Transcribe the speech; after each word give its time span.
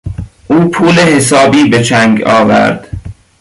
او 0.47 0.69
پول 0.71 0.99
حسابی 0.99 1.69
به 1.69 1.83
چنگ 1.83 2.21
آورد. 2.23 2.87